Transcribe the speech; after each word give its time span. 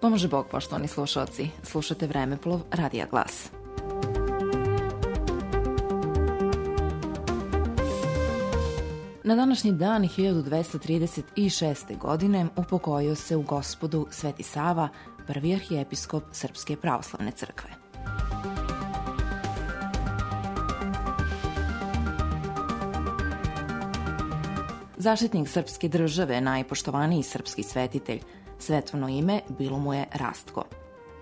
Pomože 0.00 0.28
Bog, 0.28 0.48
poštovani 0.48 0.88
slušalci. 0.88 1.50
Slušate 1.62 2.06
Vremeplov 2.06 2.60
Radija 2.70 3.06
Glas. 3.10 3.50
Na 9.24 9.34
današnji 9.34 9.72
dan 9.72 10.02
1236. 10.02 11.98
godine 11.98 12.46
upokojio 12.56 13.14
se 13.14 13.36
u 13.36 13.42
gospodu 13.42 14.06
Sveti 14.10 14.42
Sava, 14.42 14.88
prvi 15.26 15.54
arhijepiskop 15.54 16.24
Srpske 16.32 16.76
pravoslavne 16.76 17.30
crkve. 17.30 17.70
Zaštitnik 24.96 25.48
srpske 25.48 25.88
države, 25.88 26.40
najpoštovaniji 26.40 27.22
srpski 27.22 27.62
svetitelj, 27.62 28.20
svetovno 28.62 29.08
ime 29.08 29.40
bilo 29.58 29.78
mu 29.78 29.94
je 29.94 30.06
Rastko. 30.12 30.64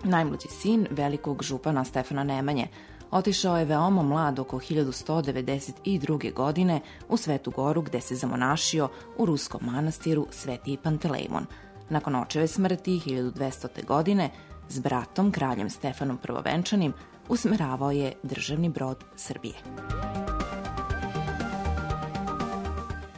Najmlađi 0.03 0.47
sin 0.47 0.87
velikog 0.91 1.43
župana 1.43 1.83
Stefana 1.83 2.23
Nemanje, 2.23 2.67
otišao 3.11 3.57
je 3.57 3.65
veoma 3.65 4.03
mlad 4.03 4.39
oko 4.39 4.57
1192. 4.59 6.33
godine 6.33 6.81
u 7.09 7.17
Svetu 7.17 7.51
Goru 7.51 7.81
gde 7.81 8.01
se 8.01 8.15
zamonašio 8.15 8.89
u 9.17 9.25
ruskom 9.25 9.61
manastiru 9.63 10.27
Sveti 10.31 10.77
Pantelejmon. 10.83 11.45
Nakon 11.89 12.15
očeve 12.15 12.47
smrti 12.47 13.01
1200. 13.05 13.85
godine 13.85 14.29
s 14.69 14.79
bratom, 14.79 15.31
kraljem 15.31 15.69
Stefanom 15.69 16.17
Prvovenčanim, 16.17 16.93
usmeravao 17.29 17.91
je 17.91 18.13
državni 18.23 18.69
brod 18.69 19.03
Srbije. 19.15 19.55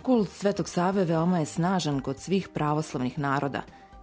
Kult 0.02 0.30
Svetog 0.30 0.70
Save 0.70 1.06
veoma 1.06 1.40
je 1.40 1.46
snažan 1.46 2.00
kod 2.00 2.20
svih 2.20 2.48
pravoslavnih 2.54 3.20
naroda. 3.20 3.62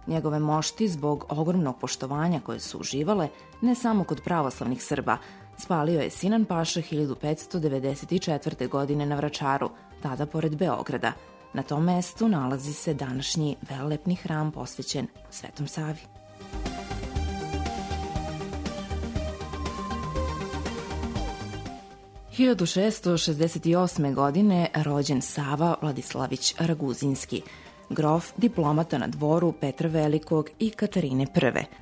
Njegove 0.09 0.39
mošti, 0.39 0.87
zbog 0.87 1.25
ogromnog 1.29 1.79
poštovanja 1.79 2.39
koje 2.39 2.59
su 2.59 2.77
uživale, 2.77 3.27
ne 3.61 3.75
samo 3.75 4.03
kod 4.03 4.21
pravoslavnih 4.23 4.83
Srba, 4.83 5.17
spalio 5.57 6.01
je 6.01 6.09
Sinan 6.09 6.45
Paša 6.45 6.81
1594. 6.81 8.67
godine 8.69 9.05
na 9.05 9.15
Vračaru, 9.15 9.69
tada 10.01 10.25
pored 10.25 10.55
Beograda. 10.55 11.11
Na 11.53 11.63
tom 11.63 11.83
mestu 11.83 12.27
nalazi 12.27 12.73
se 12.73 12.93
današnji 12.93 13.55
velelepni 13.69 14.15
hram 14.15 14.51
posvećen 14.51 15.07
Svetom 15.29 15.67
Savi. 15.67 15.99
1668. 22.37 24.13
godine 24.13 24.67
rođen 24.75 25.21
Sava 25.21 25.75
Vladislavić 25.81 26.55
Raguzinski, 26.59 27.41
grof, 27.89 28.33
diplomata 28.37 28.97
na 28.97 29.07
dvoru 29.07 29.51
Petra 29.51 29.89
Velikog 29.89 30.49
i 30.59 30.69
Katarine 30.69 31.23
I. 31.23 31.27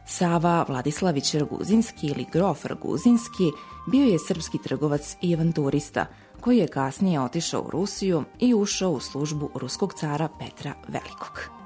Sava 0.06 0.66
Vladislavić 0.68 1.34
Raguzinski 1.34 2.08
ili 2.08 2.26
grof 2.32 2.66
Raguzinski 2.66 3.52
bio 3.88 4.06
je 4.06 4.20
srpski 4.20 4.58
trgovac 4.64 5.18
i 5.22 5.36
avanturista, 5.36 6.06
koji 6.42 6.58
je 6.58 6.68
kasnije 6.68 7.20
otišao 7.20 7.62
u 7.62 7.70
Rusiju 7.70 8.24
i 8.40 8.54
ušao 8.54 8.92
u 8.92 9.00
službu 9.00 9.50
ruskog 9.56 9.94
cara 9.94 10.30
Petra 10.40 10.74
Velikog. 10.88 11.58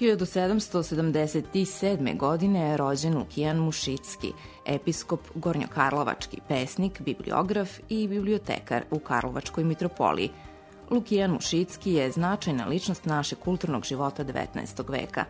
1777. 0.00 2.16
godine 2.16 2.60
je 2.60 2.76
rođen 2.76 3.18
Lukijan 3.18 3.56
Mušicki, 3.56 4.32
episkop 4.66 5.20
Gornjokarlovački, 5.34 6.40
pesnik, 6.48 7.00
bibliograf 7.00 7.78
i 7.88 8.08
bibliotekar 8.08 8.84
u 8.90 8.98
Karlovačkoj 8.98 9.64
mitropoliji. 9.64 10.30
Lukijan 10.90 11.30
Mušicki 11.30 11.92
je 11.92 12.10
značajna 12.10 12.66
ličnost 12.66 13.04
našeg 13.04 13.38
kulturnog 13.38 13.84
života 13.84 14.24
19. 14.24 14.90
veka. 14.90 15.24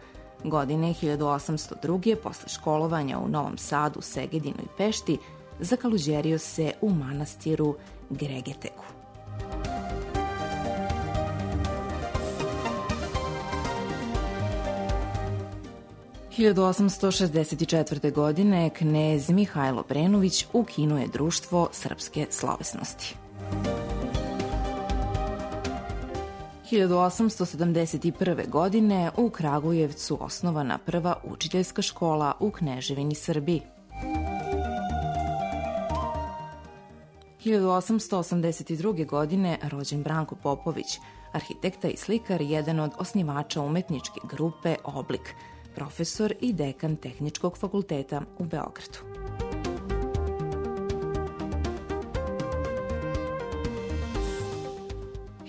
Godine 0.44 0.94
1802. 1.02 2.16
posle 2.16 2.48
školovanja 2.48 3.18
u 3.18 3.28
Novom 3.28 3.58
Sadu, 3.58 4.00
Segedinu 4.00 4.58
i 4.62 4.76
Pešti, 4.76 5.18
zakaluđerio 5.60 6.38
se 6.38 6.72
u 6.80 6.90
manastiru 6.90 7.76
Gregeteku. 8.10 8.84
1864. 16.36 18.12
godine 18.12 18.70
knez 18.70 19.30
Mihajlo 19.30 19.84
Brenović 19.88 20.46
ukinuo 20.52 20.98
je 20.98 21.06
društvo 21.06 21.68
srpske 21.72 22.26
slovesnosti. 22.30 23.14
1871. 26.70 28.48
godine 28.48 29.10
u 29.16 29.30
Kragujevcu 29.30 30.18
osnovana 30.20 30.78
prva 30.78 31.16
učiteljska 31.24 31.82
škola 31.82 32.32
u 32.40 32.50
Kneževini 32.50 33.14
Srbiji. 33.14 33.62
1882. 37.44 39.06
godine 39.06 39.58
rođen 39.62 40.02
Branko 40.02 40.34
Popović, 40.34 40.98
arhitekta 41.32 41.88
i 41.88 41.96
slikar, 41.96 42.40
jedan 42.40 42.80
od 42.80 42.90
osnivača 42.98 43.60
umetničke 43.60 44.20
grupe 44.30 44.76
Oblik– 44.84 45.34
profesor 45.74 46.34
i 46.40 46.52
dekan 46.52 46.96
Tehničkog 46.96 47.58
fakulteta 47.58 48.22
u 48.38 48.44
Beogradu. 48.44 49.23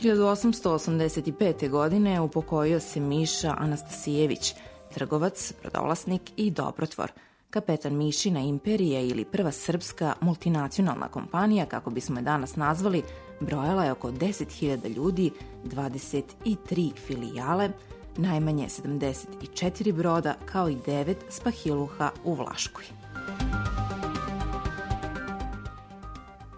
1885. 0.05 1.69
godine 1.69 2.21
upokojio 2.21 2.79
se 2.79 2.99
Miša 2.99 3.55
Anastasijević, 3.57 4.53
trgovac, 4.93 5.53
prodovlasnik 5.61 6.21
i 6.37 6.51
dobrotvor, 6.51 7.11
kapetan 7.49 7.97
Mišina 7.97 8.39
imperije 8.39 9.07
ili 9.07 9.25
prva 9.25 9.51
srpska 9.51 10.13
multinacionalna 10.21 11.07
kompanija, 11.07 11.65
kako 11.65 11.89
bismo 11.89 12.19
je 12.19 12.23
danas 12.23 12.55
nazvali, 12.55 13.03
brojala 13.39 13.85
je 13.85 13.91
oko 13.91 14.11
10.000 14.11 14.95
ljudi, 14.95 15.31
23 15.63 16.91
filijale, 17.07 17.69
najmanje 18.17 18.67
74 18.67 19.93
broda 19.93 20.35
kao 20.45 20.69
i 20.69 20.75
9 20.75 21.15
spahiluha 21.29 22.11
u 22.23 22.33
Vlaškoj. 22.33 22.94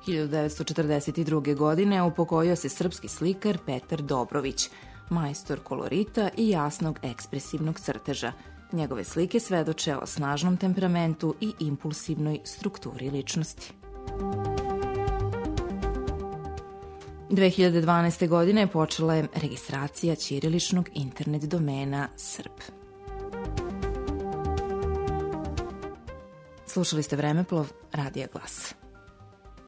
1942. 0.08 1.56
godine 1.56 2.04
upokojio 2.04 2.56
se 2.56 2.70
srpski 2.70 3.08
slikar 3.08 3.58
Petar 3.66 4.02
Dobrović, 4.02 4.70
majstor 5.10 5.60
kolorita 5.60 6.30
i 6.38 6.50
jasnog 6.50 7.00
ekspresivnog 7.04 7.80
crteža. 7.80 8.32
Njegove 8.72 9.04
slike 9.04 9.40
svedoče 9.40 9.96
o 9.96 10.06
snažnom 10.06 10.58
temperamentu 10.58 11.36
i 11.42 11.52
impulsivnoj 11.60 12.40
strukturi 12.44 13.10
ličnosti. 13.10 13.74
2012. 17.30 18.28
godine 18.28 18.68
počela 18.68 19.16
je 19.16 19.28
registracija 19.36 20.16
ćiriličnog 20.16 20.90
internet 20.94 21.44
domena 21.44 22.08
Srb. 22.16 22.52
Slušali 26.66 27.04
ste 27.04 27.16
Vremeplov, 27.16 27.72
Radija 27.92 28.28
Glas. 28.34 28.76